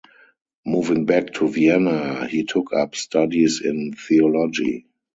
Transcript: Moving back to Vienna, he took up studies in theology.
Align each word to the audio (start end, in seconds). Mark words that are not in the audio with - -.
Moving 0.65 1.05
back 1.05 1.31
to 1.33 1.47
Vienna, 1.47 2.25
he 2.25 2.43
took 2.43 2.73
up 2.73 2.95
studies 2.95 3.61
in 3.63 3.93
theology. 3.93 4.87